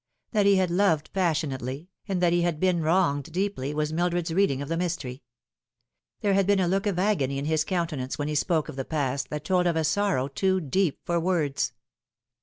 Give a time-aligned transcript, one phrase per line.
[0.31, 4.59] That he had loved passionately, and that he had been wronged deeply, was Mildred's reading
[4.59, 5.21] of the mystery.
[6.21, 8.83] There had been a look of agony in his countenance when he spoke of the
[8.83, 11.73] past that told of a sorrow too deep for words.